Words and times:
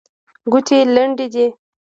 ګوتې 0.51 0.77
لنډې 0.95 1.25
دي. 1.33 1.45